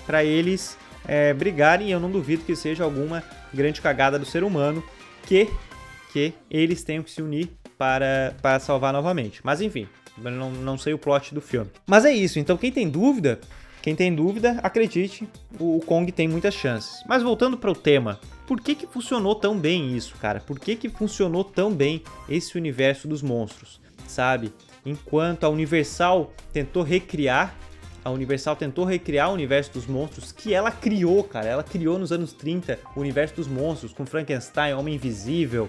para 0.06 0.24
eles 0.24 0.76
é, 1.06 1.32
brigarem 1.34 1.88
e 1.88 1.92
eu 1.92 2.00
não 2.00 2.10
duvido 2.10 2.44
que 2.44 2.56
seja 2.56 2.84
alguma 2.84 3.22
grande 3.52 3.80
cagada 3.80 4.18
do 4.18 4.24
ser 4.24 4.42
humano 4.42 4.82
que, 5.26 5.48
que 6.12 6.32
eles 6.50 6.82
tenham 6.82 7.02
que 7.02 7.10
se 7.10 7.22
unir 7.22 7.50
para, 7.78 8.34
para 8.40 8.58
salvar 8.58 8.92
novamente. 8.92 9.40
Mas 9.44 9.60
enfim, 9.60 9.86
não, 10.16 10.50
não 10.50 10.78
sei 10.78 10.94
o 10.94 10.98
plot 10.98 11.34
do 11.34 11.40
filme. 11.40 11.70
Mas 11.86 12.04
é 12.04 12.12
isso, 12.12 12.38
então 12.38 12.56
quem 12.56 12.72
tem 12.72 12.88
dúvida, 12.88 13.40
quem 13.84 13.94
tem 13.94 14.14
dúvida, 14.14 14.58
acredite, 14.62 15.28
o 15.60 15.78
Kong 15.84 16.10
tem 16.10 16.26
muitas 16.26 16.54
chances. 16.54 17.04
Mas 17.06 17.22
voltando 17.22 17.58
para 17.58 17.70
o 17.70 17.74
tema, 17.74 18.18
por 18.46 18.58
que 18.58 18.74
que 18.74 18.86
funcionou 18.86 19.34
tão 19.34 19.58
bem 19.58 19.94
isso, 19.94 20.14
cara? 20.16 20.40
Por 20.40 20.58
que 20.58 20.74
que 20.74 20.88
funcionou 20.88 21.44
tão 21.44 21.70
bem 21.70 22.02
esse 22.26 22.56
universo 22.56 23.06
dos 23.06 23.20
monstros, 23.20 23.78
sabe? 24.06 24.54
Enquanto 24.86 25.44
a 25.44 25.50
Universal 25.50 26.32
tentou 26.50 26.82
recriar 26.82 27.54
a 28.02 28.10
Universal 28.10 28.56
tentou 28.56 28.86
recriar 28.86 29.28
o 29.28 29.34
universo 29.34 29.72
dos 29.74 29.86
monstros 29.86 30.32
que 30.32 30.54
ela 30.54 30.70
criou, 30.70 31.22
cara. 31.22 31.48
Ela 31.48 31.62
criou 31.62 31.98
nos 31.98 32.10
anos 32.10 32.32
30 32.32 32.78
o 32.96 33.00
universo 33.00 33.34
dos 33.34 33.46
monstros, 33.46 33.92
com 33.92 34.06
Frankenstein, 34.06 34.72
Homem 34.72 34.94
Invisível, 34.94 35.68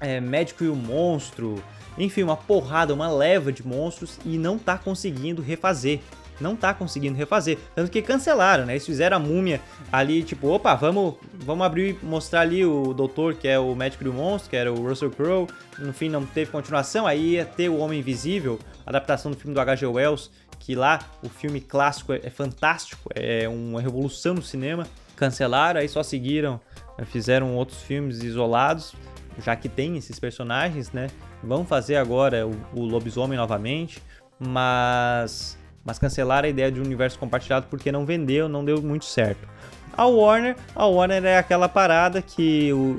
é, 0.00 0.20
Médico 0.20 0.62
e 0.62 0.68
o 0.68 0.76
Monstro, 0.76 1.60
enfim, 1.98 2.22
uma 2.22 2.36
porrada, 2.36 2.94
uma 2.94 3.08
leva 3.08 3.52
de 3.52 3.66
monstros 3.66 4.18
e 4.24 4.38
não 4.38 4.58
tá 4.58 4.78
conseguindo 4.78 5.42
refazer. 5.42 6.00
Não 6.40 6.56
tá 6.56 6.74
conseguindo 6.74 7.16
refazer. 7.16 7.58
Tanto 7.74 7.90
que 7.90 8.02
cancelaram, 8.02 8.66
né? 8.66 8.74
Eles 8.74 8.86
fizeram 8.86 9.16
a 9.16 9.20
múmia 9.20 9.60
ali, 9.90 10.22
tipo, 10.22 10.48
opa, 10.48 10.74
vamos, 10.74 11.14
vamos 11.34 11.66
abrir 11.66 11.96
e 12.02 12.06
mostrar 12.06 12.40
ali 12.40 12.64
o 12.64 12.92
doutor, 12.92 13.34
que 13.34 13.48
é 13.48 13.58
o 13.58 13.74
médico 13.74 14.04
do 14.04 14.12
monstro, 14.12 14.50
que 14.50 14.56
era 14.56 14.72
o 14.72 14.86
Russell 14.86 15.10
Crowe. 15.10 15.46
No 15.78 15.92
fim, 15.92 16.08
não 16.08 16.24
teve 16.24 16.50
continuação. 16.50 17.06
Aí 17.06 17.32
ia 17.32 17.44
ter 17.44 17.68
o 17.68 17.78
Homem 17.78 18.00
Invisível, 18.00 18.58
adaptação 18.84 19.30
do 19.30 19.36
filme 19.36 19.54
do 19.54 19.60
H.G. 19.60 19.86
Wells, 19.86 20.30
que 20.58 20.74
lá 20.74 20.98
o 21.22 21.28
filme 21.28 21.60
clássico 21.60 22.12
é, 22.12 22.20
é 22.22 22.30
fantástico, 22.30 23.08
é 23.14 23.48
uma 23.48 23.80
revolução 23.80 24.34
no 24.34 24.42
cinema. 24.42 24.86
Cancelaram, 25.14 25.80
aí 25.80 25.88
só 25.88 26.02
seguiram, 26.02 26.60
fizeram 27.06 27.54
outros 27.54 27.80
filmes 27.82 28.22
isolados 28.22 28.94
já 29.38 29.54
que 29.54 29.68
tem 29.68 29.96
esses 29.96 30.18
personagens, 30.18 30.92
né? 30.92 31.08
Vão 31.42 31.64
fazer 31.64 31.96
agora 31.96 32.46
o, 32.46 32.54
o 32.74 32.84
lobisomem 32.84 33.36
novamente, 33.36 34.02
mas 34.38 35.58
mas 35.86 35.98
cancelaram 35.98 36.46
a 36.46 36.50
ideia 36.50 36.70
de 36.70 36.80
um 36.80 36.84
universo 36.84 37.18
compartilhado 37.18 37.66
porque 37.70 37.92
não 37.92 38.04
vendeu, 38.04 38.48
não 38.48 38.64
deu 38.64 38.82
muito 38.82 39.04
certo. 39.04 39.48
A 39.96 40.04
Warner, 40.04 40.56
a 40.74 40.84
Warner 40.84 41.24
é 41.24 41.38
aquela 41.38 41.68
parada 41.68 42.20
que 42.20 42.72
o, 42.72 42.98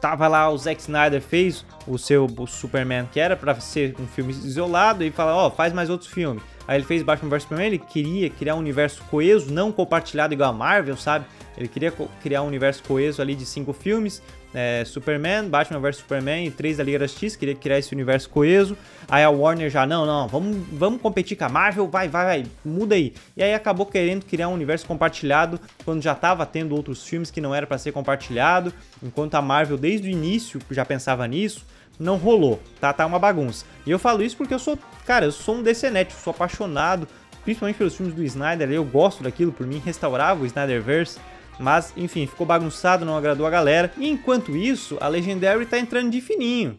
tava 0.00 0.26
lá 0.26 0.50
o 0.50 0.58
Zack 0.58 0.80
Snyder 0.80 1.22
fez 1.22 1.64
o 1.86 1.96
seu 1.96 2.26
o 2.26 2.46
Superman 2.46 3.08
que 3.10 3.20
era 3.20 3.36
para 3.36 3.54
ser 3.60 3.94
um 3.98 4.06
filme 4.06 4.32
isolado 4.32 5.04
e 5.04 5.10
fala, 5.10 5.34
ó, 5.34 5.46
oh, 5.46 5.50
faz 5.50 5.72
mais 5.72 5.88
outros 5.88 6.10
filmes. 6.10 6.42
Aí 6.68 6.76
ele 6.76 6.84
fez 6.84 7.02
Batman 7.02 7.30
vs 7.30 7.44
Superman, 7.44 7.66
ele 7.66 7.78
queria 7.78 8.28
criar 8.28 8.54
um 8.54 8.58
universo 8.58 9.02
coeso, 9.04 9.50
não 9.50 9.72
compartilhado 9.72 10.34
igual 10.34 10.50
a 10.50 10.52
Marvel, 10.52 10.98
sabe? 10.98 11.24
Ele 11.56 11.66
queria 11.66 11.90
criar 12.22 12.42
um 12.42 12.46
universo 12.46 12.82
coeso 12.84 13.22
ali 13.22 13.34
de 13.34 13.46
cinco 13.46 13.72
filmes, 13.72 14.22
é, 14.52 14.84
Superman, 14.84 15.48
Batman 15.48 15.80
vs 15.80 15.96
Superman 15.96 16.46
e 16.46 16.50
três 16.50 16.76
da 16.76 16.84
Liga 16.84 16.98
da 16.98 17.06
queria 17.06 17.54
criar 17.54 17.78
esse 17.78 17.94
universo 17.94 18.28
coeso. 18.28 18.76
Aí 19.08 19.24
a 19.24 19.30
Warner 19.30 19.70
já, 19.70 19.86
não, 19.86 20.04
não, 20.04 20.28
vamos, 20.28 20.58
vamos 20.70 21.00
competir 21.00 21.38
com 21.38 21.44
a 21.46 21.48
Marvel, 21.48 21.88
vai, 21.88 22.06
vai, 22.06 22.24
vai, 22.24 22.46
muda 22.62 22.94
aí. 22.94 23.14
E 23.34 23.42
aí 23.42 23.54
acabou 23.54 23.86
querendo 23.86 24.26
criar 24.26 24.48
um 24.48 24.54
universo 24.54 24.86
compartilhado 24.86 25.58
quando 25.86 26.02
já 26.02 26.12
estava 26.12 26.44
tendo 26.44 26.76
outros 26.76 27.02
filmes 27.02 27.30
que 27.30 27.40
não 27.40 27.54
era 27.54 27.66
para 27.66 27.78
ser 27.78 27.92
compartilhado, 27.92 28.74
enquanto 29.02 29.34
a 29.36 29.42
Marvel 29.42 29.78
desde 29.78 30.06
o 30.06 30.10
início 30.10 30.60
já 30.70 30.84
pensava 30.84 31.26
nisso. 31.26 31.64
Não 31.98 32.16
rolou, 32.16 32.60
tá? 32.80 32.92
Tá 32.92 33.06
uma 33.06 33.18
bagunça. 33.18 33.64
E 33.84 33.90
eu 33.90 33.98
falo 33.98 34.22
isso 34.22 34.36
porque 34.36 34.54
eu 34.54 34.58
sou, 34.58 34.78
cara, 35.04 35.26
eu 35.26 35.32
sou 35.32 35.56
um 35.56 35.62
eu 35.62 36.10
sou 36.22 36.30
apaixonado, 36.30 37.08
principalmente 37.44 37.76
pelos 37.76 37.96
filmes 37.96 38.14
do 38.14 38.22
Snyder, 38.22 38.70
eu 38.70 38.84
gosto 38.84 39.22
daquilo, 39.22 39.52
por 39.52 39.66
mim 39.66 39.82
restaurava 39.84 40.42
o 40.42 40.46
Snyderverse. 40.46 41.18
Mas, 41.58 41.92
enfim, 41.96 42.26
ficou 42.26 42.46
bagunçado, 42.46 43.04
não 43.04 43.16
agradou 43.16 43.44
a 43.44 43.50
galera. 43.50 43.92
E 43.96 44.08
enquanto 44.08 44.56
isso, 44.56 44.96
a 45.00 45.08
Legendary 45.08 45.66
tá 45.66 45.78
entrando 45.78 46.10
de 46.10 46.20
fininho. 46.20 46.78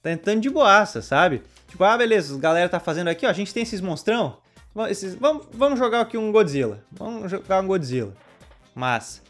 Tá 0.00 0.12
entrando 0.12 0.40
de 0.40 0.48
boaça, 0.48 1.02
sabe? 1.02 1.42
Tipo, 1.66 1.82
ah, 1.82 1.96
beleza, 1.96 2.36
a 2.36 2.38
galera 2.38 2.68
tá 2.68 2.78
fazendo 2.78 3.08
aqui, 3.08 3.26
ó, 3.26 3.30
a 3.30 3.32
gente 3.32 3.52
tem 3.52 3.64
esses 3.64 3.80
monstrão. 3.80 4.38
Esses, 4.88 5.14
vamos, 5.14 5.46
vamos 5.52 5.78
jogar 5.78 6.00
aqui 6.00 6.16
um 6.16 6.30
Godzilla. 6.30 6.84
Vamos 6.92 7.30
jogar 7.30 7.60
um 7.60 7.66
Godzilla. 7.66 8.12
Mas, 8.74 9.22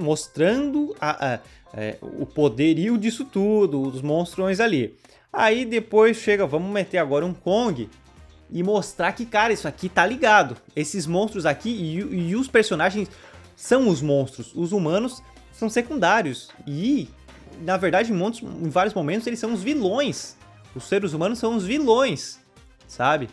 mostrando 0.00 0.94
a, 1.00 1.34
a, 1.34 1.40
é, 1.76 1.96
o 2.00 2.24
poderio 2.24 2.96
disso 2.96 3.24
tudo, 3.24 3.80
os 3.82 4.00
monstrões 4.00 4.60
ali. 4.60 4.96
Aí 5.32 5.64
depois 5.64 6.16
chega, 6.16 6.46
vamos 6.46 6.70
meter 6.70 6.98
agora 6.98 7.26
um 7.26 7.34
Kong 7.34 7.88
e 8.50 8.62
mostrar 8.62 9.12
que, 9.12 9.26
cara, 9.26 9.52
isso 9.52 9.66
aqui 9.66 9.88
tá 9.88 10.06
ligado. 10.06 10.56
Esses 10.76 11.06
monstros 11.06 11.44
aqui 11.44 11.70
e, 11.70 12.28
e 12.30 12.36
os 12.36 12.46
personagens 12.46 13.10
são 13.56 13.88
os 13.88 14.00
monstros. 14.00 14.52
Os 14.54 14.70
humanos 14.70 15.22
são 15.52 15.68
secundários. 15.68 16.50
E, 16.66 17.08
na 17.62 17.76
verdade, 17.76 18.12
em, 18.12 18.14
montes, 18.14 18.42
em 18.42 18.68
vários 18.68 18.94
momentos, 18.94 19.26
eles 19.26 19.40
são 19.40 19.52
os 19.52 19.62
vilões. 19.62 20.36
Os 20.74 20.84
seres 20.84 21.12
humanos 21.12 21.38
são 21.38 21.56
os 21.56 21.64
vilões, 21.64 22.38
sabe? 22.86 23.28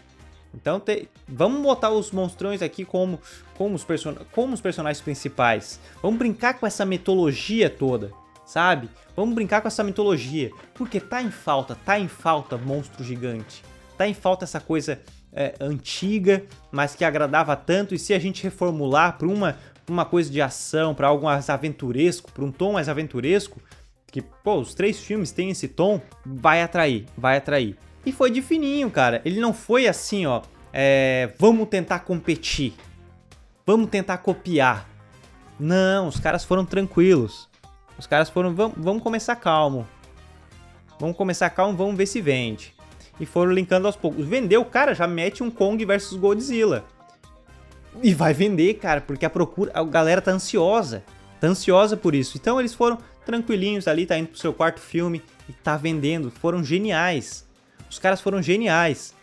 Então, 0.53 0.79
te, 0.79 1.07
vamos 1.27 1.61
botar 1.61 1.89
os 1.91 2.11
monstrões 2.11 2.61
aqui 2.61 2.83
como, 2.83 3.19
como, 3.55 3.75
os 3.75 3.85
como 4.31 4.53
os 4.53 4.61
personagens 4.61 5.01
principais. 5.01 5.79
Vamos 6.01 6.19
brincar 6.19 6.55
com 6.55 6.67
essa 6.67 6.85
mitologia 6.85 7.69
toda, 7.69 8.11
sabe? 8.51 8.89
Vamos 9.15 9.33
brincar 9.35 9.61
com 9.61 9.67
essa 9.67 9.83
mitologia. 9.83 10.51
Porque 10.73 10.99
tá 10.99 11.21
em 11.21 11.31
falta, 11.31 11.75
tá 11.85 11.99
em 11.99 12.07
falta 12.07 12.57
monstro 12.57 13.03
gigante 13.03 13.63
tá 14.01 14.07
em 14.07 14.15
falta 14.15 14.45
essa 14.45 14.59
coisa 14.59 14.99
é, 15.31 15.53
antiga, 15.59 16.43
mas 16.71 16.95
que 16.95 17.05
agradava 17.05 17.55
tanto. 17.55 17.93
E 17.93 17.99
se 17.99 18.15
a 18.15 18.19
gente 18.19 18.41
reformular 18.41 19.15
para 19.15 19.27
uma, 19.27 19.55
uma 19.87 20.05
coisa 20.05 20.31
de 20.31 20.41
ação, 20.41 20.95
para 20.95 21.07
algo 21.07 21.25
mais 21.25 21.51
aventuresco, 21.51 22.31
para 22.31 22.43
um 22.43 22.51
tom 22.51 22.73
mais 22.73 22.89
aventuresco, 22.89 23.61
que 24.07 24.19
pô, 24.19 24.55
os 24.55 24.73
três 24.73 24.99
filmes 24.99 25.31
têm 25.31 25.51
esse 25.51 25.67
tom, 25.67 26.01
vai 26.25 26.63
atrair, 26.63 27.05
vai 27.15 27.37
atrair. 27.37 27.77
E 28.03 28.11
foi 28.11 28.31
de 28.31 28.41
fininho, 28.41 28.89
cara. 28.89 29.21
Ele 29.23 29.39
não 29.39 29.53
foi 29.53 29.87
assim, 29.87 30.25
ó. 30.25 30.41
É, 30.73 31.31
vamos 31.37 31.69
tentar 31.69 31.99
competir, 31.99 32.73
vamos 33.67 33.87
tentar 33.87 34.17
copiar. 34.17 34.89
Não, 35.59 36.07
os 36.07 36.19
caras 36.19 36.43
foram 36.43 36.65
tranquilos. 36.65 37.50
Os 38.01 38.07
caras 38.07 38.31
foram, 38.31 38.55
vamos, 38.55 38.73
vamos 38.77 39.03
começar 39.03 39.35
calmo. 39.35 39.87
Vamos 40.99 41.15
começar 41.15 41.51
calmo, 41.51 41.77
vamos 41.77 41.95
ver 41.95 42.07
se 42.07 42.19
vende 42.19 42.73
e 43.19 43.25
foram 43.27 43.51
linkando 43.51 43.85
aos 43.85 43.95
poucos. 43.95 44.25
Vendeu, 44.25 44.65
cara, 44.65 44.95
já 44.95 45.05
mete 45.05 45.43
um 45.43 45.51
Kong 45.51 45.85
versus 45.85 46.17
Godzilla. 46.17 46.83
E 48.01 48.15
vai 48.15 48.33
vender, 48.33 48.73
cara, 48.73 48.99
porque 48.99 49.23
a 49.23 49.29
procura, 49.29 49.71
a 49.75 49.83
galera 49.83 50.19
tá 50.19 50.31
ansiosa. 50.31 51.03
Tá 51.39 51.45
ansiosa 51.45 51.95
por 51.95 52.15
isso. 52.15 52.37
Então 52.37 52.59
eles 52.59 52.73
foram 52.73 52.97
tranquilinhos 53.23 53.87
ali, 53.87 54.07
tá 54.07 54.17
indo 54.17 54.29
pro 54.29 54.39
seu 54.39 54.51
quarto 54.51 54.79
filme 54.79 55.21
e 55.47 55.53
tá 55.53 55.77
vendendo. 55.77 56.31
Foram 56.31 56.63
geniais. 56.63 57.47
Os 57.87 57.99
caras 57.99 58.19
foram 58.19 58.41
geniais. 58.41 59.13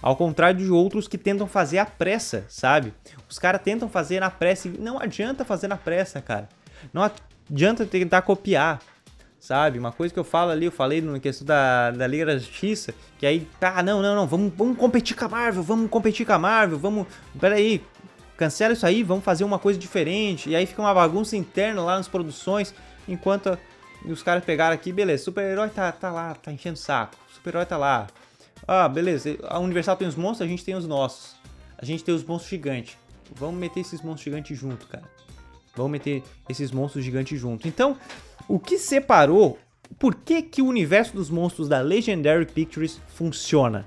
Ao 0.00 0.16
contrário 0.16 0.64
de 0.64 0.70
outros 0.70 1.06
que 1.06 1.18
tentam 1.18 1.46
fazer 1.46 1.76
a 1.76 1.84
pressa, 1.84 2.46
sabe? 2.48 2.94
Os 3.28 3.38
caras 3.38 3.60
tentam 3.60 3.90
fazer 3.90 4.20
na 4.20 4.30
pressa 4.30 4.68
e 4.68 4.70
não 4.70 4.98
adianta 4.98 5.44
fazer 5.44 5.68
na 5.68 5.76
pressa, 5.76 6.22
cara. 6.22 6.48
Não 6.94 7.02
adianta 7.50 7.86
tentar 7.86 8.22
copiar 8.22 8.80
sabe? 9.44 9.78
Uma 9.78 9.92
coisa 9.92 10.12
que 10.12 10.18
eu 10.18 10.24
falo 10.24 10.50
ali, 10.50 10.64
eu 10.64 10.72
falei 10.72 11.02
na 11.02 11.20
questão 11.20 11.46
da, 11.46 11.90
da 11.90 12.06
Liga 12.06 12.24
da 12.24 12.38
Justiça, 12.38 12.94
que 13.18 13.26
aí, 13.26 13.46
tá, 13.60 13.82
não, 13.82 14.00
não, 14.00 14.16
não, 14.16 14.26
vamos, 14.26 14.50
vamos 14.56 14.78
competir 14.78 15.14
com 15.14 15.26
a 15.26 15.28
Marvel, 15.28 15.62
vamos 15.62 15.90
competir 15.90 16.24
com 16.24 16.32
a 16.32 16.38
Marvel, 16.38 16.78
vamos, 16.78 17.06
peraí, 17.38 17.84
cancela 18.38 18.72
isso 18.72 18.86
aí, 18.86 19.02
vamos 19.02 19.22
fazer 19.22 19.44
uma 19.44 19.58
coisa 19.58 19.78
diferente, 19.78 20.48
e 20.48 20.56
aí 20.56 20.64
fica 20.64 20.80
uma 20.80 20.94
bagunça 20.94 21.36
interna 21.36 21.82
lá 21.82 21.98
nas 21.98 22.08
produções, 22.08 22.74
enquanto 23.06 23.58
os 24.06 24.22
caras 24.22 24.42
pegaram 24.42 24.74
aqui, 24.74 24.90
beleza, 24.90 25.24
super-herói 25.24 25.68
tá, 25.68 25.92
tá 25.92 26.10
lá, 26.10 26.34
tá 26.34 26.50
enchendo 26.50 26.76
o 26.76 26.80
saco, 26.80 27.14
super-herói 27.30 27.66
tá 27.66 27.76
lá, 27.76 28.06
Ah, 28.66 28.88
beleza, 28.88 29.36
a 29.42 29.58
Universal 29.58 29.96
tem 29.96 30.08
os 30.08 30.16
monstros, 30.16 30.46
a 30.46 30.50
gente 30.50 30.64
tem 30.64 30.74
os 30.74 30.86
nossos. 30.86 31.34
A 31.76 31.84
gente 31.84 32.02
tem 32.02 32.14
os 32.14 32.24
monstros 32.24 32.48
gigantes. 32.48 32.96
Vamos 33.34 33.60
meter 33.60 33.80
esses 33.80 34.00
monstros 34.00 34.24
gigantes 34.24 34.58
junto, 34.58 34.86
cara. 34.86 35.04
Vamos 35.76 35.92
meter 35.92 36.22
esses 36.48 36.70
monstros 36.70 37.04
gigantes 37.04 37.40
junto. 37.40 37.66
Então, 37.66 37.96
o 38.48 38.58
que 38.58 38.78
separou 38.78 39.58
por 39.98 40.14
que, 40.14 40.42
que 40.42 40.62
o 40.62 40.66
universo 40.66 41.14
dos 41.14 41.30
monstros 41.30 41.68
da 41.68 41.80
Legendary 41.80 42.46
Pictures 42.46 43.00
funciona? 43.08 43.86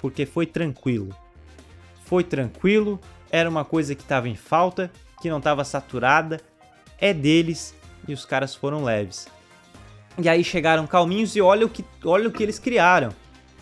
Porque 0.00 0.24
foi 0.24 0.46
tranquilo. 0.46 1.14
Foi 2.04 2.24
tranquilo, 2.24 2.98
era 3.30 3.48
uma 3.48 3.64
coisa 3.64 3.94
que 3.94 4.02
estava 4.02 4.28
em 4.28 4.34
falta, 4.34 4.90
que 5.20 5.28
não 5.28 5.38
estava 5.38 5.64
saturada, 5.64 6.40
é 6.98 7.12
deles 7.12 7.74
e 8.08 8.12
os 8.12 8.24
caras 8.24 8.54
foram 8.54 8.82
leves. 8.82 9.28
E 10.18 10.28
aí 10.28 10.42
chegaram 10.42 10.86
calminhos 10.86 11.36
e 11.36 11.40
olha 11.40 11.66
o 11.66 11.68
que, 11.68 11.84
olha 12.04 12.28
o 12.28 12.32
que 12.32 12.42
eles 12.42 12.58
criaram. 12.58 13.12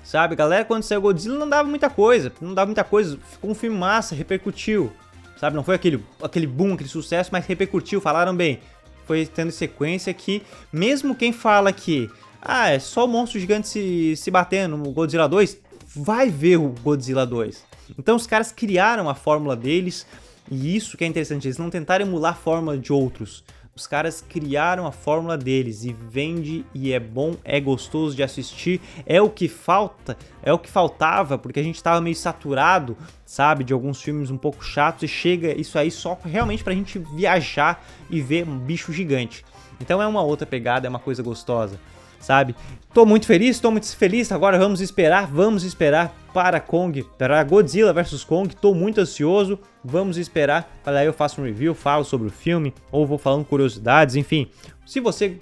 Sabe, 0.02 0.34
galera, 0.34 0.64
quando 0.64 0.84
saiu 0.84 1.02
Godzilla 1.02 1.38
não 1.38 1.48
dava 1.48 1.68
muita 1.68 1.90
coisa, 1.90 2.32
não 2.40 2.54
dava 2.54 2.66
muita 2.66 2.84
coisa, 2.84 3.18
ficou 3.30 3.50
um 3.50 3.54
filme 3.54 3.76
massa, 3.76 4.14
repercutiu. 4.14 4.90
Sabe, 5.38 5.54
não 5.54 5.62
foi 5.62 5.76
aquele, 5.76 6.04
aquele 6.22 6.46
boom, 6.46 6.74
aquele 6.74 6.88
sucesso, 6.88 7.30
mas 7.32 7.46
repercutiu, 7.46 8.00
falaram 8.00 8.34
bem 8.34 8.60
foi 9.08 9.24
tendo 9.24 9.50
sequência 9.50 10.12
que, 10.12 10.42
mesmo 10.70 11.14
quem 11.14 11.32
fala 11.32 11.72
que 11.72 12.10
ah, 12.42 12.68
é 12.68 12.78
só 12.78 13.06
o 13.06 13.08
monstro 13.08 13.40
gigante 13.40 13.66
se, 13.66 14.14
se 14.14 14.30
batendo 14.30 14.76
no 14.76 14.90
Godzilla 14.92 15.26
2, 15.26 15.56
vai 15.96 16.28
ver 16.28 16.58
o 16.58 16.74
Godzilla 16.82 17.24
2. 17.24 17.64
Então 17.98 18.14
os 18.14 18.26
caras 18.26 18.52
criaram 18.52 19.08
a 19.08 19.14
fórmula 19.14 19.56
deles, 19.56 20.06
e 20.50 20.76
isso 20.76 20.96
que 20.98 21.04
é 21.04 21.06
interessante, 21.06 21.46
eles 21.46 21.56
não 21.56 21.70
tentaram 21.70 22.06
emular 22.06 22.32
a 22.32 22.36
fórmula 22.36 22.76
de 22.76 22.92
outros. 22.92 23.42
Os 23.78 23.86
caras 23.86 24.20
criaram 24.20 24.88
a 24.88 24.90
fórmula 24.90 25.38
deles 25.38 25.84
e 25.84 25.92
vende 25.92 26.66
e 26.74 26.92
é 26.92 26.98
bom, 26.98 27.36
é 27.44 27.60
gostoso 27.60 28.16
de 28.16 28.24
assistir, 28.24 28.80
é 29.06 29.22
o 29.22 29.30
que 29.30 29.46
falta, 29.46 30.18
é 30.42 30.52
o 30.52 30.58
que 30.58 30.68
faltava, 30.68 31.38
porque 31.38 31.60
a 31.60 31.62
gente 31.62 31.80
tava 31.80 32.00
meio 32.00 32.16
saturado, 32.16 32.96
sabe, 33.24 33.62
de 33.62 33.72
alguns 33.72 34.02
filmes 34.02 34.32
um 34.32 34.36
pouco 34.36 34.64
chatos 34.64 35.04
e 35.04 35.08
chega 35.08 35.56
isso 35.56 35.78
aí 35.78 35.92
só 35.92 36.18
realmente 36.24 36.64
pra 36.64 36.74
gente 36.74 36.98
viajar 36.98 37.86
e 38.10 38.20
ver 38.20 38.48
um 38.48 38.58
bicho 38.58 38.92
gigante. 38.92 39.44
Então 39.80 40.02
é 40.02 40.06
uma 40.08 40.22
outra 40.22 40.44
pegada, 40.44 40.88
é 40.88 40.90
uma 40.90 40.98
coisa 40.98 41.22
gostosa 41.22 41.78
sabe? 42.20 42.54
Tô 42.92 43.06
muito 43.06 43.26
feliz, 43.26 43.60
tô 43.60 43.70
muito 43.70 43.96
feliz. 43.96 44.32
Agora 44.32 44.58
vamos 44.58 44.80
esperar, 44.80 45.28
vamos 45.28 45.62
esperar 45.62 46.12
para 46.38 46.60
Kong, 46.60 47.04
para 47.18 47.42
Godzilla 47.42 47.92
vs 47.92 48.22
Kong. 48.22 48.54
Tô 48.54 48.72
muito 48.72 49.00
ansioso. 49.00 49.58
Vamos 49.84 50.16
esperar. 50.16 50.78
Para 50.84 51.04
eu 51.04 51.12
faço 51.12 51.40
um 51.40 51.44
review, 51.44 51.74
falo 51.74 52.04
sobre 52.04 52.28
o 52.28 52.30
filme 52.30 52.72
ou 52.92 53.04
vou 53.04 53.18
falando 53.18 53.44
curiosidades, 53.44 54.14
enfim. 54.14 54.46
Se 54.86 55.00
você 55.00 55.36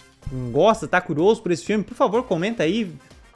gosta, 0.51 0.89
tá 0.89 0.99
curioso 0.99 1.43
por 1.43 1.53
esse 1.53 1.67
filme, 1.67 1.85
por 1.85 1.95
favor, 1.95 2.23
comenta 2.23 2.63
aí. 2.63 2.91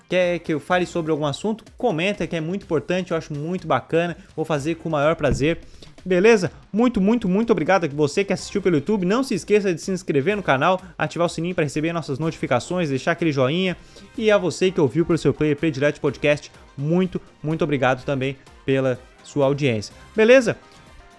Quer 0.09 0.39
que 0.39 0.55
eu 0.55 0.59
fale 0.59 0.87
sobre 0.87 1.13
algum 1.13 1.27
assunto? 1.27 1.63
Comenta 1.77 2.27
que 2.27 2.35
é 2.35 2.41
muito 2.41 2.63
importante, 2.63 3.11
eu 3.11 3.17
acho 3.19 3.35
muito 3.35 3.69
bacana. 3.69 4.17
Vou 4.35 4.47
fazer 4.47 4.77
com 4.77 4.89
o 4.89 4.93
maior 4.93 5.15
prazer. 5.15 5.61
Beleza? 6.05 6.51
Muito, 6.73 7.01
muito, 7.01 7.29
muito 7.29 7.51
obrigado 7.51 7.85
a 7.85 7.89
você 7.89 8.25
que 8.25 8.33
assistiu 8.33 8.63
pelo 8.63 8.77
YouTube. 8.77 9.05
Não 9.05 9.23
se 9.23 9.35
esqueça 9.35 9.75
de 9.75 9.81
se 9.81 9.91
inscrever 9.91 10.37
no 10.37 10.43
canal, 10.43 10.81
ativar 10.97 11.27
o 11.27 11.31
sininho 11.31 11.55
para 11.55 11.65
receber 11.65 11.93
nossas 11.93 12.19
notificações, 12.19 12.89
deixar 12.89 13.13
aquele 13.13 13.33
joinha. 13.33 13.77
E 14.17 14.31
a 14.31 14.39
você 14.39 14.71
que 14.71 14.81
ouviu 14.81 15.05
pelo 15.05 15.19
seu 15.19 15.35
player 15.35 15.57
predileto 15.57 16.01
podcast, 16.01 16.51
muito, 16.77 17.21
muito 17.43 17.63
obrigado 17.63 18.05
também 18.05 18.37
pela 18.65 18.99
sua 19.23 19.47
audiência. 19.47 19.95
Beleza? 20.17 20.57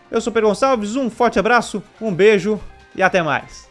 Eu 0.09 0.19
sou 0.19 0.33
Pedro 0.33 0.49
Gonçalves, 0.49 0.95
um 0.95 1.09
forte 1.09 1.39
abraço, 1.39 1.81
um 2.01 2.13
beijo 2.13 2.59
e 2.95 3.01
até 3.01 3.21
mais. 3.21 3.70